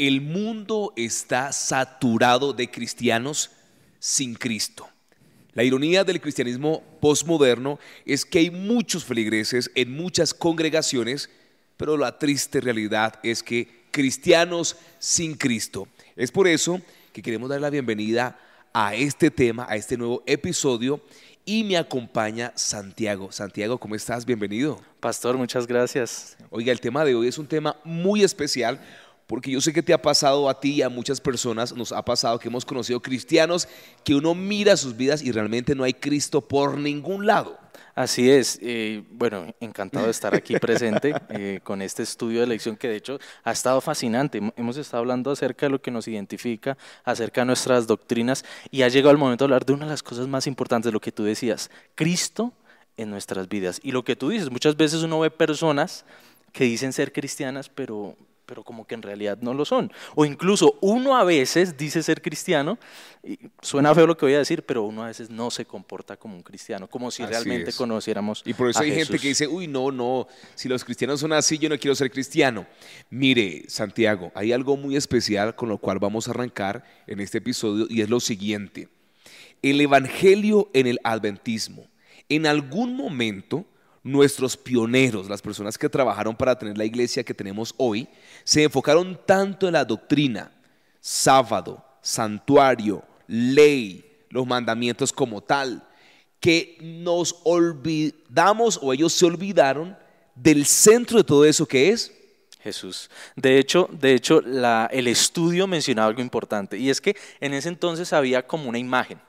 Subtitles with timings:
[0.00, 3.50] El mundo está saturado de cristianos
[3.98, 4.88] sin Cristo.
[5.52, 11.28] La ironía del cristianismo postmoderno es que hay muchos feligreses en muchas congregaciones,
[11.76, 15.86] pero la triste realidad es que cristianos sin Cristo.
[16.16, 16.80] Es por eso
[17.12, 18.40] que queremos dar la bienvenida
[18.72, 21.02] a este tema, a este nuevo episodio
[21.44, 23.32] y me acompaña Santiago.
[23.32, 24.24] Santiago, ¿cómo estás?
[24.24, 24.80] Bienvenido.
[24.98, 26.38] Pastor, muchas gracias.
[26.48, 28.80] Oiga, el tema de hoy es un tema muy especial
[29.30, 32.04] porque yo sé que te ha pasado a ti y a muchas personas, nos ha
[32.04, 33.68] pasado que hemos conocido cristianos
[34.02, 37.56] que uno mira sus vidas y realmente no hay Cristo por ningún lado.
[37.94, 42.76] Así es, eh, bueno, encantado de estar aquí presente eh, con este estudio de elección
[42.76, 44.40] que de hecho ha estado fascinante.
[44.56, 48.88] Hemos estado hablando acerca de lo que nos identifica, acerca de nuestras doctrinas y ha
[48.88, 51.22] llegado el momento de hablar de una de las cosas más importantes, lo que tú
[51.22, 52.52] decías, Cristo
[52.96, 53.78] en nuestras vidas.
[53.84, 56.04] Y lo que tú dices, muchas veces uno ve personas
[56.52, 58.16] que dicen ser cristianas, pero,
[58.50, 59.92] pero como que en realidad no lo son.
[60.16, 62.80] O incluso uno a veces dice ser cristiano,
[63.22, 66.16] y suena feo lo que voy a decir, pero uno a veces no se comporta
[66.16, 68.42] como un cristiano, como si realmente conociéramos.
[68.44, 71.58] Y por eso hay gente que dice, uy, no, no, si los cristianos son así,
[71.58, 72.66] yo no quiero ser cristiano.
[73.08, 77.86] Mire, Santiago, hay algo muy especial con lo cual vamos a arrancar en este episodio
[77.88, 78.88] y es lo siguiente.
[79.62, 81.86] El Evangelio en el Adventismo.
[82.28, 83.64] En algún momento
[84.02, 88.08] nuestros pioneros, las personas que trabajaron para tener la iglesia que tenemos hoy,
[88.44, 90.50] se enfocaron tanto en la doctrina,
[91.00, 95.86] sábado, santuario, ley, los mandamientos como tal,
[96.38, 99.96] que nos olvidamos o ellos se olvidaron
[100.34, 102.12] del centro de todo eso que es
[102.62, 103.10] Jesús.
[103.36, 108.12] De hecho, de hecho el estudio mencionaba algo importante y es que en ese entonces
[108.14, 109.20] había como una imagen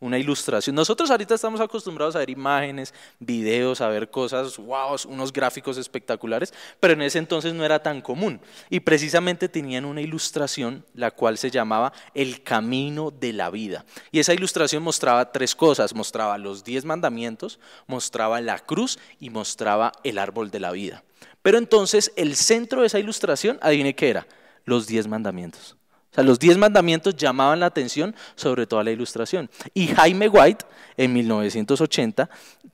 [0.00, 0.76] una ilustración.
[0.76, 6.52] Nosotros ahorita estamos acostumbrados a ver imágenes, videos, a ver cosas, wow, unos gráficos espectaculares,
[6.80, 8.40] pero en ese entonces no era tan común.
[8.70, 13.84] Y precisamente tenían una ilustración, la cual se llamaba El Camino de la Vida.
[14.12, 19.92] Y esa ilustración mostraba tres cosas, mostraba los diez mandamientos, mostraba la cruz y mostraba
[20.04, 21.04] el árbol de la vida.
[21.42, 24.26] Pero entonces el centro de esa ilustración, adivine qué era,
[24.64, 25.77] los diez mandamientos
[26.16, 29.50] los diez mandamientos llamaban la atención sobre toda la ilustración.
[29.74, 30.64] Y Jaime White,
[30.96, 32.28] en 1980,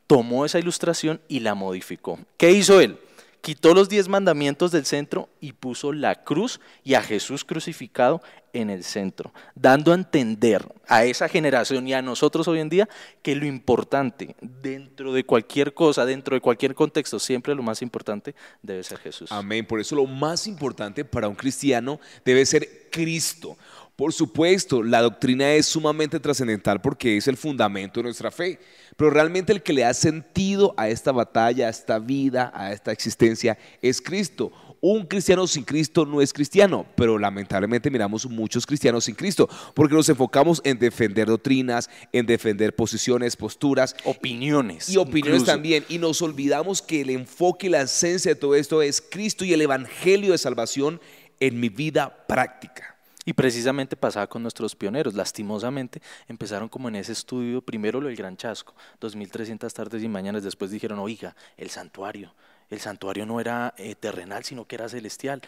[0.07, 2.19] tomó esa ilustración y la modificó.
[2.37, 2.99] ¿Qué hizo él?
[3.45, 8.23] Quitó los diez mandamientos del centro y puso la cruz y a Jesús crucificado
[8.55, 12.89] en el centro, dando a entender a esa generación y a nosotros hoy en día
[13.21, 18.35] que lo importante dentro de cualquier cosa, dentro de cualquier contexto, siempre lo más importante
[18.63, 19.31] debe ser Jesús.
[19.31, 19.67] Amén.
[19.67, 23.59] Por eso lo más importante para un cristiano debe ser Cristo.
[23.97, 28.59] Por supuesto, la doctrina es sumamente trascendental porque es el fundamento de nuestra fe,
[28.97, 32.91] pero realmente el que le da sentido a esta batalla, a esta vida, a esta
[32.91, 34.51] existencia es Cristo.
[34.81, 39.95] Un cristiano sin Cristo no es cristiano, pero lamentablemente miramos muchos cristianos sin Cristo, porque
[39.95, 43.95] nos enfocamos en defender doctrinas, en defender posiciones, posturas.
[44.05, 44.89] Opiniones.
[44.89, 45.85] Y opiniones también.
[45.89, 49.53] Y nos olvidamos que el enfoque y la esencia de todo esto es Cristo y
[49.53, 51.01] el Evangelio de salvación
[51.39, 52.94] en mi vida práctica.
[53.25, 55.15] Y precisamente pasaba con nuestros pioneros.
[55.15, 60.43] Lastimosamente empezaron como en ese estudio, primero lo del Gran Chasco, 2300 tardes y mañanas,
[60.43, 62.35] después dijeron, oiga, el santuario,
[62.75, 65.41] el santuario no era eh, terrenal, sino que era celestial.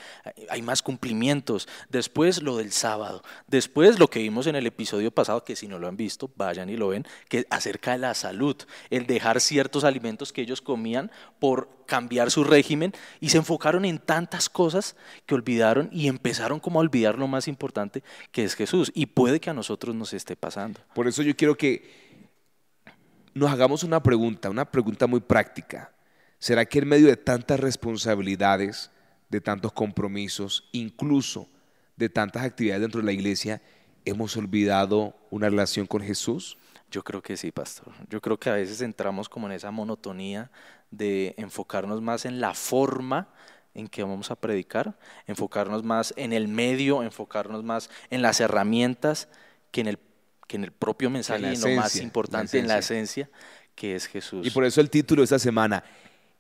[0.49, 1.69] Hay más cumplimientos.
[1.89, 3.23] Después lo del sábado.
[3.47, 6.71] Después lo que vimos en el episodio pasado, que si no lo han visto, vayan
[6.71, 8.57] y lo ven, que acerca de la salud,
[8.91, 13.99] el dejar ciertos alimentos que ellos comían por cambiar su régimen y se enfocaron en
[13.99, 18.91] tantas cosas que olvidaron y empezaron como a olvidar lo más importante que es Jesús.
[18.95, 20.81] Y puede que a nosotros nos esté pasando.
[20.95, 22.07] Por eso yo quiero que
[23.35, 25.93] nos hagamos una pregunta, una pregunta muy práctica.
[26.39, 28.91] ¿Será que en medio de tantas responsabilidades,
[29.29, 31.49] de tantos compromisos, incluso
[31.97, 33.63] de tantas actividades dentro de la iglesia,
[34.05, 36.59] hemos olvidado una relación con Jesús?
[36.91, 37.93] Yo creo que sí, pastor.
[38.09, 40.51] Yo creo que a veces entramos como en esa monotonía
[40.91, 43.29] de enfocarnos más en la forma
[43.75, 44.97] en que vamos a predicar,
[45.27, 49.29] enfocarnos más en el medio, enfocarnos más en las herramientas
[49.71, 49.99] que en el,
[50.47, 53.29] que en el propio mensaje y lo más importante, en la esencia,
[53.75, 54.47] que es Jesús.
[54.47, 55.85] Y por eso el título de esta semana,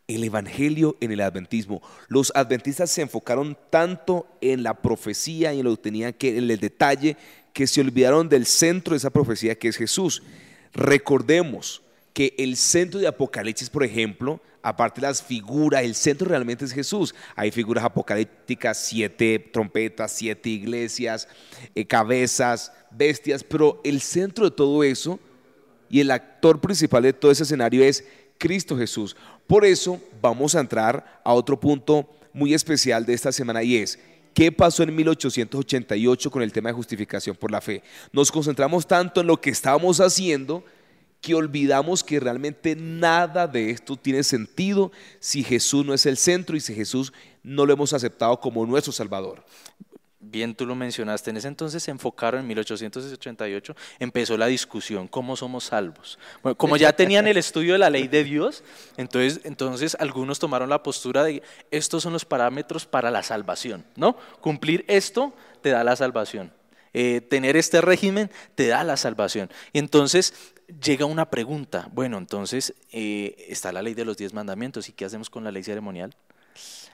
[0.09, 1.83] el Evangelio en el Adventismo.
[2.09, 6.51] Los adventistas se enfocaron tanto en la profecía y en lo que tenían que, en
[6.51, 7.17] el detalle,
[7.53, 10.23] que se olvidaron del centro de esa profecía que es Jesús.
[10.73, 11.83] Recordemos
[12.13, 16.73] que el centro de Apocalipsis, por ejemplo, aparte de las figuras, el centro realmente es
[16.73, 17.15] Jesús.
[17.35, 21.29] Hay figuras apocalípticas, siete trompetas, siete iglesias,
[21.75, 25.19] eh, cabezas, bestias, pero el centro de todo eso
[25.89, 28.05] y el actor principal de todo ese escenario es
[28.39, 29.17] Cristo Jesús.
[29.47, 33.99] Por eso vamos a entrar a otro punto muy especial de esta semana y es
[34.37, 37.83] ¿Qué pasó en 1888 con el tema de justificación por la fe?
[38.13, 40.63] Nos concentramos tanto en lo que estábamos haciendo
[41.23, 46.55] que olvidamos que realmente nada de esto tiene sentido si Jesús no es el centro
[46.55, 49.43] y si Jesús no lo hemos aceptado como nuestro Salvador.
[50.29, 51.31] Bien, tú lo mencionaste.
[51.31, 56.19] En ese entonces se enfocaron, en 1888, empezó la discusión, ¿cómo somos salvos?
[56.43, 58.65] Bueno, como ya tenían el estudio de la ley de Dios,
[58.97, 64.17] entonces, entonces algunos tomaron la postura de, estos son los parámetros para la salvación, ¿no?
[64.41, 65.33] Cumplir esto
[65.63, 66.53] te da la salvación.
[66.93, 69.49] Eh, tener este régimen te da la salvación.
[69.73, 70.35] Y entonces
[70.83, 75.05] llega una pregunta, bueno, entonces eh, está la ley de los diez mandamientos, ¿y qué
[75.05, 76.17] hacemos con la ley ceremonial?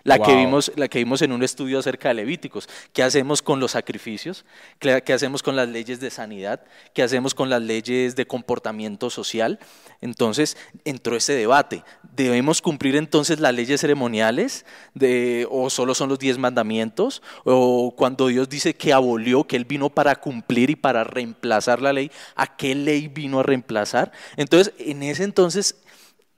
[0.05, 2.69] La, que vimos, la que vimos en un estudio acerca de Levíticos.
[2.93, 4.45] ¿Qué hacemos con los sacrificios?
[4.79, 6.61] ¿Qué hacemos con las leyes de sanidad?
[6.93, 9.59] ¿Qué hacemos con las leyes de comportamiento social?
[10.01, 11.85] Entonces entró ese debate.
[12.15, 14.67] ¿Debemos cumplir entonces las leyes ceremoniales?
[14.95, 17.23] De, ¿O solo son los diez mandamientos?
[17.45, 21.93] ¿O cuando Dios dice que abolió, que Él vino para cumplir y para reemplazar la
[21.93, 24.11] ley, ¿a qué ley vino a reemplazar?
[24.37, 25.77] Entonces, en ese entonces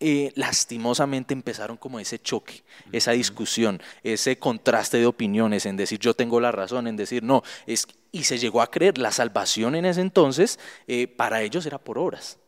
[0.07, 2.63] eh, lastimosamente empezaron como ese choque,
[2.93, 7.43] esa discusión, ese contraste de opiniones en decir yo tengo la razón, en decir no,
[7.67, 10.59] es, y se llegó a creer la salvación en ese entonces
[10.89, 12.39] eh, para ellos era por obras.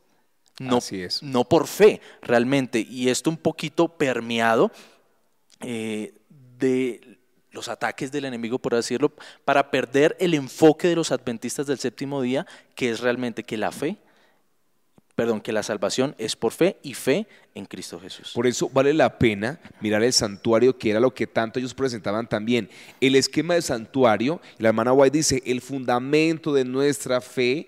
[0.58, 0.81] No,
[1.23, 2.79] no por fe realmente.
[2.79, 4.70] Y esto un poquito permeado
[5.61, 6.12] eh,
[6.58, 7.20] de
[7.53, 9.14] los ataques del enemigo, por decirlo,
[9.47, 13.73] para perder el enfoque de los adventistas del séptimo día, que es realmente que la
[13.73, 13.97] fe
[15.16, 18.32] perdón, que la salvación es por fe y fe en Cristo Jesús.
[18.34, 22.28] Por eso vale la pena mirar el santuario, que era lo que tanto ellos presentaban
[22.28, 22.68] también.
[23.00, 27.66] El esquema del santuario, la hermana White dice, el fundamento de nuestra fe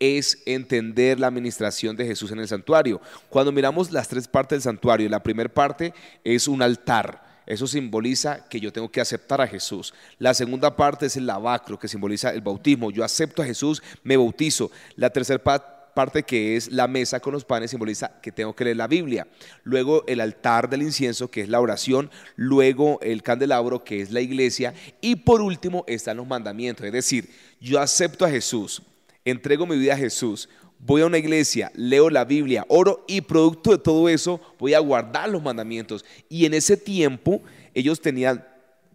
[0.00, 3.00] es entender la administración de Jesús en el santuario.
[3.28, 5.94] Cuando miramos las tres partes del santuario, la primera parte
[6.24, 7.28] es un altar.
[7.46, 9.94] Eso simboliza que yo tengo que aceptar a Jesús.
[10.18, 12.90] La segunda parte es el lavacro, que simboliza el bautismo.
[12.90, 14.70] Yo acepto a Jesús, me bautizo.
[14.96, 18.62] La tercera parte parte que es la mesa con los panes simboliza que tengo que
[18.62, 19.26] leer la Biblia.
[19.64, 22.08] Luego el altar del incienso, que es la oración.
[22.36, 24.74] Luego el candelabro, que es la iglesia.
[25.00, 26.86] Y por último están los mandamientos.
[26.86, 27.28] Es decir,
[27.60, 28.80] yo acepto a Jesús,
[29.24, 30.48] entrego mi vida a Jesús,
[30.78, 34.78] voy a una iglesia, leo la Biblia, oro y producto de todo eso voy a
[34.78, 36.04] guardar los mandamientos.
[36.28, 37.42] Y en ese tiempo
[37.74, 38.46] ellos tenían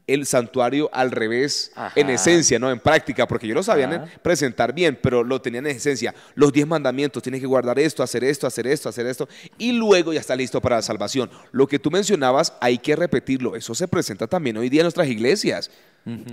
[0.05, 4.99] el santuario al revés en esencia, no en práctica, porque ellos lo sabían presentar bien,
[5.01, 6.13] pero lo tenían en esencia.
[6.35, 10.11] Los diez mandamientos, tienes que guardar esto, hacer esto, hacer esto, hacer esto, y luego
[10.13, 11.29] ya está listo para la salvación.
[11.51, 13.55] Lo que tú mencionabas, hay que repetirlo.
[13.55, 15.71] Eso se presenta también hoy día en nuestras iglesias.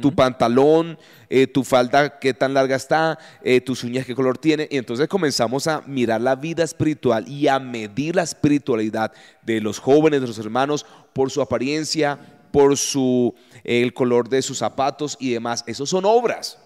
[0.00, 4.66] Tu pantalón, eh, tu falda, qué tan larga está, eh, tus uñas, qué color tiene.
[4.68, 9.12] Y entonces comenzamos a mirar la vida espiritual y a medir la espiritualidad
[9.42, 12.18] de los jóvenes, de los hermanos, por su apariencia,
[12.50, 15.64] por su, el color de sus zapatos y demás.
[15.66, 16.58] Esos son obras.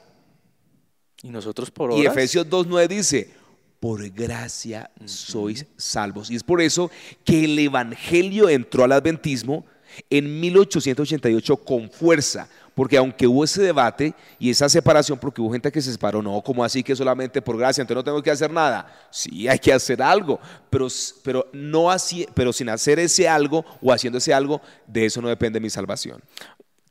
[1.22, 2.04] Y nosotros por obras.
[2.04, 3.34] Y Efesios 2.9 dice,
[3.80, 6.30] por gracia sois salvos.
[6.30, 6.90] Y es por eso
[7.24, 9.66] que el Evangelio entró al adventismo
[10.10, 15.70] en 1888 con fuerza, porque aunque hubo ese debate y esa separación, porque hubo gente
[15.70, 18.50] que se separó, no, como así que solamente por gracia, entonces no tengo que hacer
[18.50, 18.92] nada.
[19.10, 20.88] Sí, hay que hacer algo, pero,
[21.22, 25.28] pero, no así, pero sin hacer ese algo o haciendo ese algo, de eso no
[25.28, 26.20] depende mi salvación.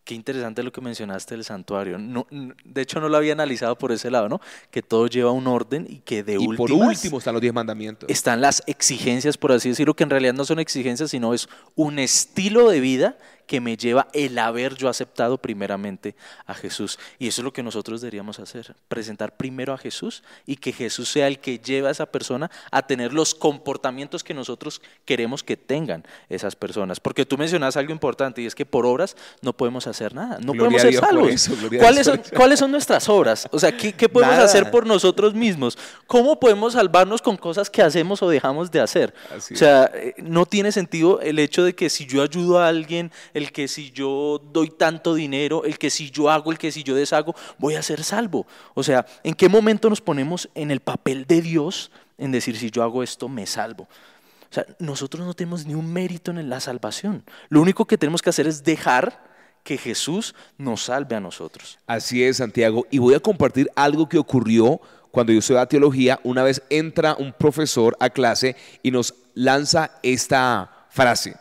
[0.04, 1.98] Qué interesante lo que mencionaste del santuario.
[1.98, 4.42] No, de hecho, no lo había analizado por ese lado, ¿no?
[4.70, 8.10] Que todo lleva un orden y que de y por último están los diez mandamientos.
[8.10, 12.00] Están las exigencias, por así decirlo, que en realidad no son exigencias, sino es un
[12.00, 17.00] estilo de vida que me lleva el haber yo aceptado primeramente a Jesús.
[17.20, 21.10] Y eso es lo que nosotros deberíamos hacer, presentar primero a Jesús y que Jesús
[21.10, 25.58] sea el que lleva a esa persona a tener los comportamientos que nosotros queremos que
[25.58, 27.00] tengan esas personas.
[27.00, 30.54] Porque tú mencionas algo importante y es que por obras no podemos hacer nada, no
[30.54, 31.50] podemos ser salvos.
[31.80, 33.48] ¿Cuáles, son, ¿Cuáles son nuestras obras?
[33.52, 35.78] O sea, ¿qué, podemos hacer por nosotros mismos?
[36.08, 39.14] ¿Cómo podemos salvarnos con cosas que hacemos o dejamos de hacer?
[39.36, 43.12] o sea, eh, no tiene sentido el hecho de que si yo ayudo a alguien,
[43.34, 46.84] el que si yo doy tanto dinero, el que si yo hago, el que si
[46.84, 48.46] yo deshago, voy a ser salvo.
[48.74, 52.72] O sea, ¿en qué momento nos ponemos en el papel de Dios en decir si
[52.72, 53.84] yo hago esto, me salvo?
[53.84, 57.24] O sea, nosotros no tenemos ni un mérito en la salvación.
[57.50, 61.80] Lo único que tenemos que hacer es dejar que Jesús nos salve a nosotros.
[61.88, 62.86] Así es, Santiago.
[62.92, 66.20] Y voy a compartir algo que ocurrió cuando yo estudiaba teología.
[66.24, 71.36] Una vez entra un profesor a clase y nos lanza esta frase.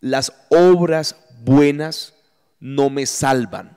[0.00, 2.14] Las obras buenas
[2.60, 3.76] no me salvan,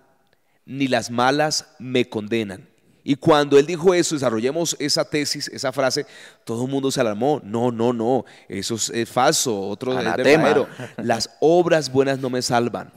[0.65, 2.67] ni las malas me condenan.
[3.03, 6.05] Y cuando él dijo eso, desarrollemos esa tesis, esa frase,
[6.43, 7.39] todo el mundo se alarmó.
[7.41, 10.67] No, no, no, eso es falso, otro es verdadero.
[10.97, 12.91] Las obras buenas no me salvan,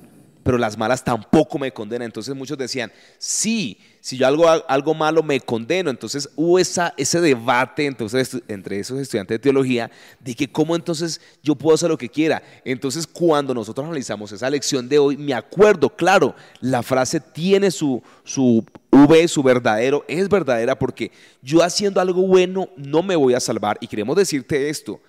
[0.51, 2.07] pero las malas tampoco me condenan.
[2.07, 5.91] Entonces muchos decían, sí, si yo hago algo malo me condeno.
[5.91, 11.21] Entonces hubo esa, ese debate entonces, entre esos estudiantes de teología de que cómo entonces
[11.41, 12.43] yo puedo hacer lo que quiera.
[12.65, 18.03] Entonces cuando nosotros analizamos esa lección de hoy, me acuerdo, claro, la frase tiene su,
[18.25, 23.41] su V, su verdadero, es verdadera porque yo haciendo algo bueno no me voy a
[23.41, 23.79] salvar.
[23.81, 25.01] Y queremos decirte esto.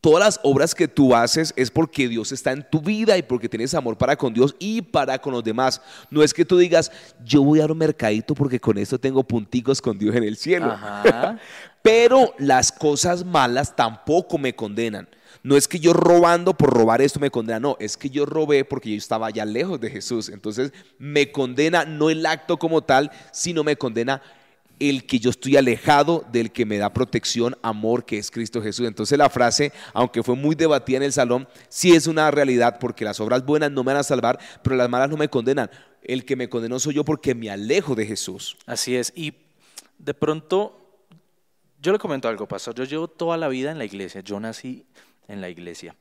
[0.00, 3.48] Todas las obras que tú haces es porque Dios está en tu vida y porque
[3.48, 5.80] tienes amor para con Dios y para con los demás.
[6.08, 6.92] No es que tú digas,
[7.24, 10.36] yo voy a dar un mercadito porque con esto tengo punticos con Dios en el
[10.36, 10.72] cielo.
[11.82, 15.08] Pero las cosas malas tampoco me condenan.
[15.42, 18.64] No es que yo robando por robar esto me condena, no, es que yo robé
[18.64, 20.28] porque yo estaba ya lejos de Jesús.
[20.28, 24.22] Entonces me condena no el acto como tal, sino me condena
[24.80, 28.86] el que yo estoy alejado del que me da protección, amor, que es Cristo Jesús.
[28.86, 33.04] Entonces la frase, aunque fue muy debatida en el salón, sí es una realidad porque
[33.04, 35.70] las obras buenas no me van a salvar, pero las malas no me condenan.
[36.02, 38.56] El que me condenó soy yo porque me alejo de Jesús.
[38.66, 39.12] Así es.
[39.14, 39.34] Y
[39.98, 40.78] de pronto,
[41.80, 42.74] yo le comento algo, pastor.
[42.74, 44.20] Yo llevo toda la vida en la iglesia.
[44.20, 44.86] Yo nací
[45.26, 45.96] en la iglesia.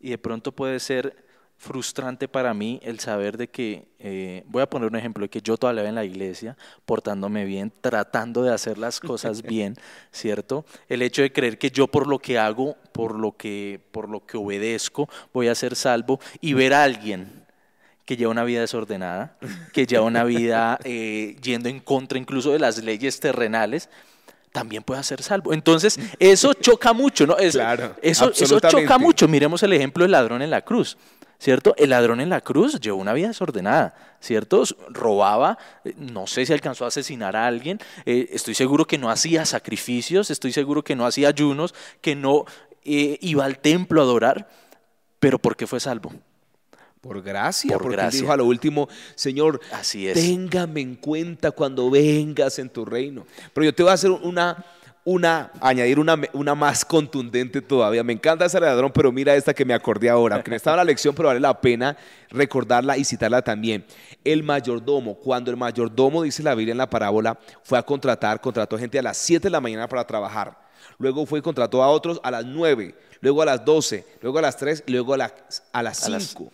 [0.00, 1.29] Y de pronto puede ser
[1.60, 5.42] frustrante para mí el saber de que, eh, voy a poner un ejemplo, de que
[5.42, 9.76] yo todavía en la iglesia, portándome bien, tratando de hacer las cosas bien,
[10.10, 10.64] ¿cierto?
[10.88, 14.24] El hecho de creer que yo por lo que hago, por lo que, por lo
[14.24, 17.44] que obedezco, voy a ser salvo y ver a alguien
[18.06, 19.36] que lleva una vida desordenada,
[19.74, 23.90] que lleva una vida eh, yendo en contra incluso de las leyes terrenales,
[24.50, 25.52] también puede ser salvo.
[25.52, 27.36] Entonces, eso choca mucho, ¿no?
[27.36, 29.28] claro, eso, eso choca mucho.
[29.28, 30.96] Miremos el ejemplo del ladrón en la cruz.
[31.40, 31.74] ¿Cierto?
[31.78, 34.62] El ladrón en la cruz llevó una vida desordenada, ¿cierto?
[34.90, 39.10] Robaba, eh, no sé si alcanzó a asesinar a alguien, eh, estoy seguro que no
[39.10, 42.44] hacía sacrificios, estoy seguro que no hacía ayunos, que no
[42.84, 44.48] eh, iba al templo a adorar,
[45.18, 46.12] pero ¿por qué fue salvo?
[47.00, 48.20] Por gracia, por porque gracia.
[48.20, 50.14] dijo a lo último, Señor, Así es.
[50.14, 53.26] téngame en cuenta cuando vengas en tu reino.
[53.54, 54.62] Pero yo te voy a hacer una,
[55.04, 58.04] una, añadir una, una, más contundente todavía.
[58.04, 60.78] Me encanta esa ladrón, pero mira esta que me acordé ahora, aunque no estaba en
[60.78, 61.96] la lección, pero vale la pena
[62.28, 63.84] recordarla y citarla también.
[64.24, 68.78] El mayordomo, cuando el mayordomo, dice la Biblia en la parábola, fue a contratar, contrató
[68.78, 70.58] gente a las 7 de la mañana para trabajar.
[70.98, 74.42] Luego fue y contrató a otros a las 9, luego a las 12, luego a
[74.42, 75.32] las 3 y luego a,
[75.72, 76.52] a las 5.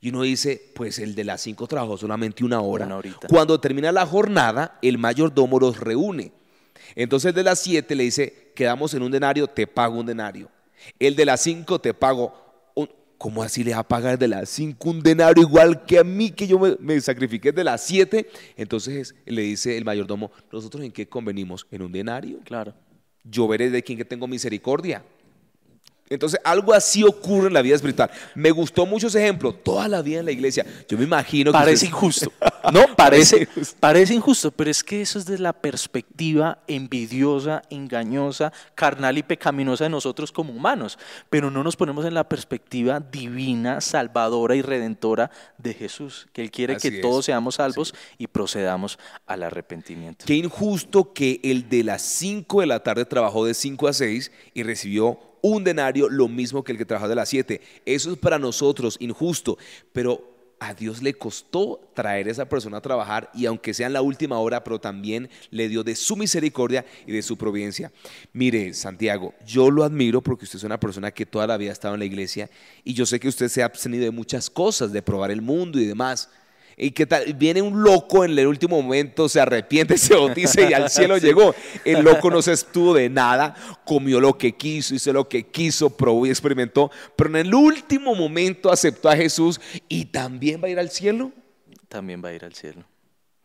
[0.00, 2.88] Y uno dice, pues el de las 5 trabajó solamente una hora.
[3.28, 6.32] Cuando termina la jornada, el mayordomo los reúne
[6.94, 10.50] entonces de las siete le dice, quedamos en un denario, te pago un denario.
[10.98, 12.48] El de las cinco te pago
[13.18, 16.30] ¿Cómo así le va a pagar de las cinco un denario igual que a mí
[16.30, 18.30] que yo me, me, sacrifiqué de las siete?
[18.56, 21.66] Entonces le dice el mayordomo, ¿nosotros en qué convenimos?
[21.72, 22.38] ¿En un denario?
[22.44, 22.74] Claro.
[23.24, 25.04] Yo veré de quién que tengo misericordia.
[26.10, 28.10] Entonces, algo así ocurre en la vida espiritual.
[28.34, 29.52] Me gustó mucho ese ejemplo.
[29.52, 30.64] Toda la vida en la iglesia.
[30.88, 31.58] Yo me imagino que.
[31.58, 32.32] Parece injusto.
[32.72, 33.48] No, parece,
[33.80, 39.84] parece injusto, pero es que eso es desde la perspectiva envidiosa, engañosa, carnal y pecaminosa
[39.84, 40.98] de nosotros como humanos.
[41.30, 46.50] Pero no nos ponemos en la perspectiva divina, salvadora y redentora de Jesús, que Él
[46.50, 50.24] quiere que todos seamos salvos y procedamos al arrepentimiento.
[50.26, 54.30] Qué injusto que el de las 5 de la tarde trabajó de 5 a 6
[54.52, 57.60] y recibió un denario, lo mismo que el que trabajó de las siete.
[57.84, 59.58] Eso es para nosotros injusto,
[59.92, 63.92] pero a Dios le costó traer a esa persona a trabajar y aunque sea en
[63.92, 67.92] la última hora, pero también le dio de su misericordia y de su providencia.
[68.32, 71.72] Mire, Santiago, yo lo admiro porque usted es una persona que toda la vida ha
[71.72, 72.50] estado en la iglesia
[72.84, 75.78] y yo sé que usted se ha abstenido de muchas cosas, de probar el mundo
[75.78, 76.28] y demás.
[76.80, 77.34] ¿Y qué tal?
[77.34, 81.54] Viene un loco en el último momento, se arrepiente, se bautiza y al cielo llegó.
[81.84, 83.54] El loco no se estuvo de nada,
[83.84, 88.14] comió lo que quiso, hizo lo que quiso, probó y experimentó, pero en el último
[88.14, 91.32] momento aceptó a Jesús y también va a ir al cielo.
[91.88, 92.84] También va a ir al cielo.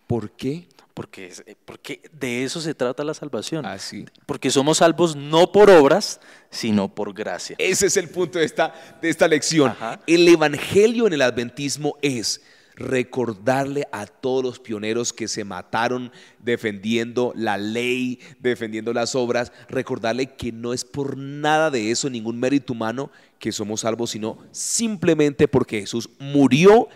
[0.06, 0.68] ¿Por qué?
[0.94, 1.34] Porque,
[1.66, 3.66] porque de eso se trata la salvación.
[3.66, 4.06] Así.
[4.08, 6.20] Ah, porque somos salvos no por obras,
[6.52, 7.56] sino por gracia.
[7.58, 9.74] Ese es el punto de esta, de esta lección.
[10.06, 12.42] El evangelio en el adventismo es
[12.75, 20.36] recordarle a todos los pioneros que se mataron defendiendo la ley, defendiendo las obras, recordarle
[20.36, 25.48] que no es por nada de eso, ningún mérito humano, que somos salvos, sino simplemente
[25.48, 26.88] porque Jesús murió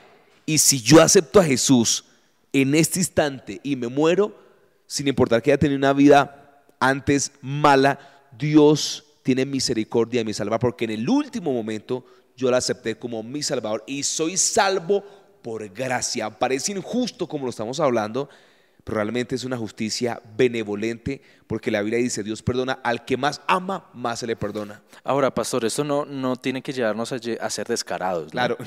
[0.45, 2.05] y si yo acepto a Jesús
[2.53, 4.35] en este instante y me muero,
[4.87, 7.99] sin importar que haya tenido una vida antes mala,
[8.37, 12.05] Dios tiene misericordia y me salva porque en el último momento
[12.37, 15.03] yo la acepté como mi salvador y soy salvo
[15.41, 16.29] por gracia.
[16.29, 18.29] Parece injusto como lo estamos hablando,
[18.87, 23.41] pero realmente es una justicia benevolente porque la Biblia dice, Dios perdona al que más
[23.47, 24.81] ama, más se le perdona.
[25.03, 28.25] Ahora, pastor, esto no, no tiene que llevarnos a, a ser descarados.
[28.25, 28.31] ¿no?
[28.31, 28.57] Claro.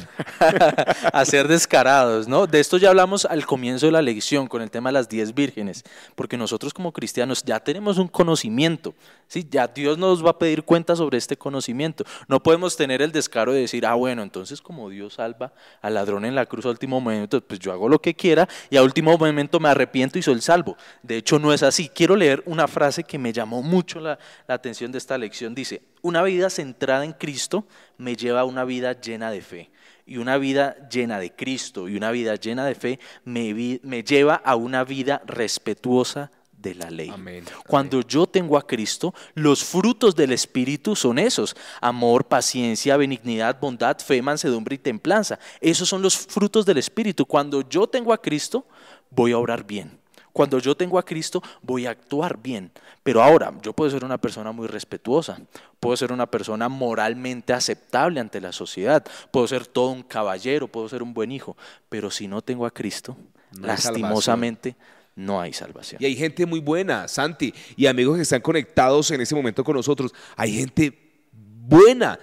[1.12, 2.46] a ser descarados, ¿no?
[2.46, 5.34] De esto ya hablamos al comienzo de la lección con el tema de las diez
[5.34, 5.84] vírgenes,
[6.14, 8.94] porque nosotros como cristianos ya tenemos un conocimiento,
[9.26, 9.46] ¿sí?
[9.50, 12.04] Ya Dios nos va a pedir cuenta sobre este conocimiento.
[12.28, 16.24] No podemos tener el descaro de decir, ah, bueno, entonces como Dios salva al ladrón
[16.24, 19.16] en la cruz a último momento, pues yo hago lo que quiera y a último
[19.16, 20.76] momento me arrepiento y soy el salvo.
[21.02, 21.88] De hecho, no es así.
[21.88, 25.54] Quiero leer una frase que me llamó mucho la, la atención de esta lección.
[25.54, 27.66] Dice, una vida centrada en Cristo
[27.98, 29.70] me lleva a una vida llena de fe.
[30.06, 34.02] Y una vida llena de Cristo y una vida llena de fe me, vi- me
[34.02, 37.10] lleva a una vida respetuosa de la ley.
[37.10, 37.44] Amén.
[37.66, 41.54] Cuando yo tengo a Cristo, los frutos del Espíritu son esos.
[41.80, 45.38] Amor, paciencia, benignidad, bondad, fe, mansedumbre y templanza.
[45.60, 47.24] Esos son los frutos del Espíritu.
[47.24, 48.66] Cuando yo tengo a Cristo,
[49.10, 49.99] voy a obrar bien.
[50.32, 52.70] Cuando yo tengo a Cristo, voy a actuar bien.
[53.02, 55.38] Pero ahora, yo puedo ser una persona muy respetuosa,
[55.78, 60.88] puedo ser una persona moralmente aceptable ante la sociedad, puedo ser todo un caballero, puedo
[60.88, 61.56] ser un buen hijo,
[61.88, 63.16] pero si no tengo a Cristo,
[63.52, 64.76] No lastimosamente
[65.16, 66.02] no hay salvación.
[66.02, 69.76] Y hay gente muy buena, Santi, y amigos que están conectados en ese momento con
[69.76, 70.12] nosotros.
[70.36, 70.96] Hay gente
[71.32, 72.18] buena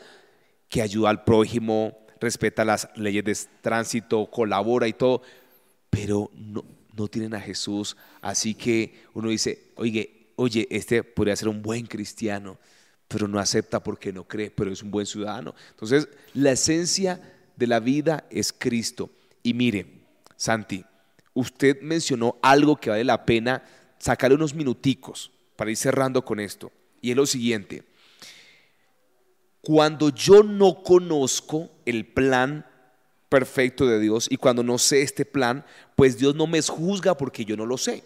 [0.70, 5.22] que ayuda al prójimo, respeta las leyes de tránsito, colabora y todo,
[5.90, 6.64] pero no,
[6.98, 7.96] no tienen a Jesús.
[8.22, 12.58] Así que uno dice, oye, oye, este podría ser un buen cristiano,
[13.08, 15.56] pero no acepta porque no cree, pero es un buen ciudadano.
[15.70, 17.22] Entonces, la esencia
[17.56, 19.10] de la vida es Cristo.
[19.44, 19.86] Y mire,
[20.36, 20.84] Santi,
[21.34, 23.64] usted mencionó algo que vale la pena
[24.00, 26.72] sacar unos minuticos para ir cerrando con esto.
[27.02, 27.84] Y es lo siguiente.
[29.62, 32.66] Cuando yo no conozco el plan
[33.30, 37.46] perfecto de Dios y cuando no sé este plan, pues Dios no me juzga porque
[37.46, 38.04] yo no lo sé.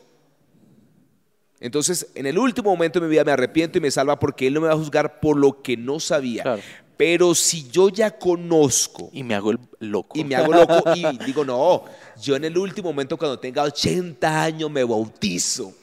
[1.60, 4.56] Entonces, en el último momento de mi vida me arrepiento y me salva porque Él
[4.56, 6.41] no me va a juzgar por lo que no sabía.
[6.41, 6.62] Claro.
[6.98, 10.19] Pero si yo ya conozco Y me hago el loco.
[10.19, 11.86] y me hago loco y digo, no,
[12.22, 15.74] yo en el último momento cuando tenga 80 años me bautizo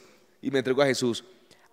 [0.41, 1.23] y me entrego a Jesús.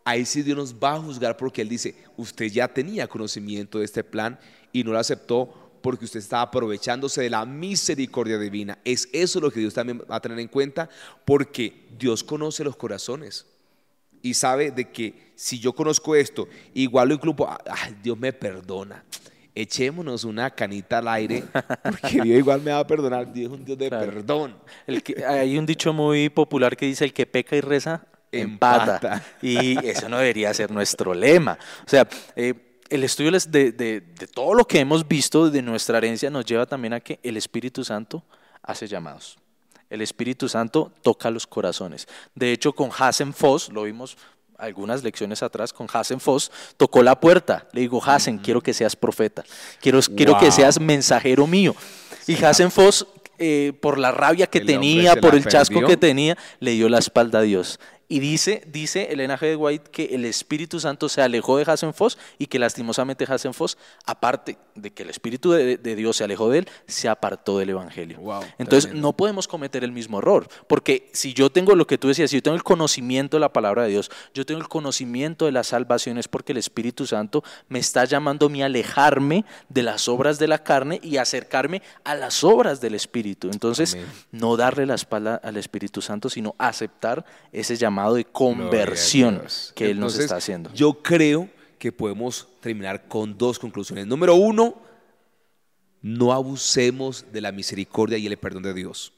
[0.04, 3.84] Ahí sí Dios nos va a juzgar porque Él dice, usted ya tenía conocimiento de
[3.84, 4.38] este plan
[4.72, 8.76] y no lo aceptó porque usted estaba aprovechándose de la misericordia divina.
[8.84, 10.88] Es eso lo que Dios también va a tener en cuenta
[11.24, 13.46] porque Dios conoce los corazones
[14.20, 19.04] y sabe de que si yo conozco esto, igual lo incluyo, ay, Dios me perdona.
[19.54, 21.44] Echémonos una canita al aire,
[21.84, 23.32] porque Dios igual me va a perdonar.
[23.32, 24.06] Dios es un Dios de Claro.
[24.06, 24.56] perdón.
[24.88, 28.94] El que- hay un dicho muy popular que dice el que peca y reza empata.
[28.96, 29.24] Empata.
[29.40, 31.56] Y eso no debería ser nuestro lema.
[31.86, 35.98] O sea, eh, el estudio de, de- de todo lo que hemos visto de nuestra
[35.98, 38.22] herencia nos lleva también a que el Espíritu Santo
[38.62, 39.36] hace llamados.
[39.90, 42.08] El Espíritu Santo toca los corazones.
[42.34, 44.16] De hecho, con Hasen Foss, lo vimos
[44.58, 47.68] algunas lecciones atrás, con Hasen Foss, tocó la puerta.
[47.72, 49.44] Le digo, Hasen, quiero que seas profeta.
[49.80, 51.76] Quiero, quiero que seas mensajero mío.
[52.26, 53.06] Y Hasen Foss,
[53.38, 56.98] eh, por la rabia que El tenía, por el chasco que tenía, le dio la
[56.98, 57.78] espalda a Dios.
[58.08, 59.46] Y dice, dice Elena G.
[59.48, 64.58] de White que el Espíritu Santo se alejó de Hasenfoss y que lastimosamente Hasenfoss, aparte
[64.76, 68.18] de que el Espíritu de, de Dios se alejó de él, se apartó del Evangelio.
[68.20, 69.08] Wow, Entonces tremendo.
[69.08, 72.36] no podemos cometer el mismo error, porque si yo tengo lo que tú decías, si
[72.36, 75.64] yo tengo el conocimiento de la palabra de Dios, yo tengo el conocimiento de la
[75.64, 80.08] salvación, es porque el Espíritu Santo me está llamando a mí a alejarme de las
[80.08, 83.48] obras de la carne y acercarme a las obras del Espíritu.
[83.50, 84.06] Entonces, Amén.
[84.30, 89.42] no darle la espalda al Espíritu Santo, sino aceptar ese llamado de conversión
[89.74, 90.72] que Él nos está haciendo.
[90.72, 94.06] Yo creo que podemos terminar con dos conclusiones.
[94.06, 94.74] Número uno,
[96.02, 99.12] no abusemos de la misericordia y el perdón de Dios.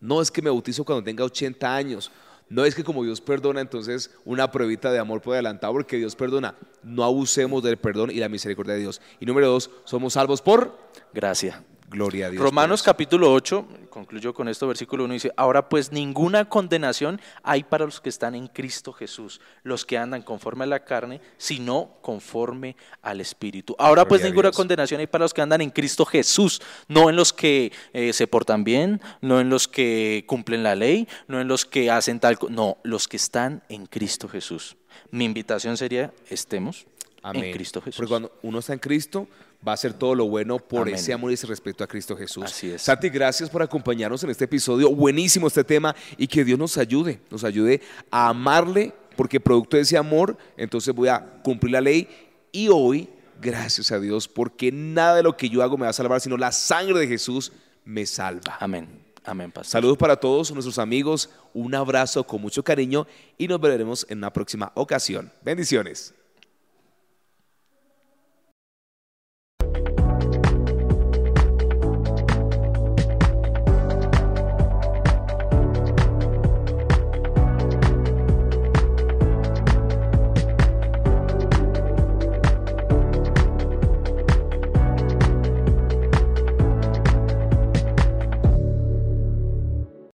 [0.00, 2.10] No es que me bautizo cuando tenga 80 años.
[2.48, 6.16] No es que como Dios perdona, entonces una pruebita de amor por adelantado, porque Dios
[6.16, 6.56] perdona.
[6.82, 9.00] No abusemos del perdón y la misericordia de Dios.
[9.20, 10.76] Y número dos, somos salvos por
[11.12, 11.56] Gracias.
[11.88, 12.42] gloria a Dios.
[12.42, 12.92] Romanos por eso.
[12.92, 18.00] capítulo 8, concluyo con esto, versículo 1 dice, ahora pues ninguna condenación hay para los
[18.00, 23.20] que están en Cristo Jesús, los que andan conforme a la carne, sino conforme al
[23.20, 23.74] Espíritu.
[23.78, 27.16] Ahora pues Gloria ninguna condenación hay para los que andan en Cristo Jesús, no en
[27.16, 31.48] los que eh, se portan bien, no en los que cumplen la ley, no en
[31.48, 34.76] los que hacen tal, co- no, los que están en Cristo Jesús.
[35.10, 36.86] Mi invitación sería, estemos
[37.22, 37.44] Amén.
[37.44, 37.96] en Cristo Jesús.
[37.96, 39.26] Porque cuando uno está en Cristo,
[39.66, 40.94] va a hacer todo lo bueno por Amén.
[40.94, 42.44] ese amor y ese respeto a Cristo Jesús.
[42.44, 42.82] Así es.
[42.82, 44.90] Santi, gracias por acompañarnos en este episodio.
[44.90, 49.82] Buenísimo este tema y que Dios nos ayude, nos ayude a amarle, porque producto de
[49.82, 52.08] ese amor, entonces voy a cumplir la ley.
[52.52, 53.08] Y hoy,
[53.40, 56.36] gracias a Dios, porque nada de lo que yo hago me va a salvar, sino
[56.36, 57.52] la sangre de Jesús
[57.84, 58.56] me salva.
[58.60, 58.88] Amén.
[59.24, 59.72] Amén, pastor.
[59.72, 64.32] Saludos para todos nuestros amigos, un abrazo con mucho cariño y nos veremos en una
[64.32, 65.30] próxima ocasión.
[65.42, 66.14] Bendiciones.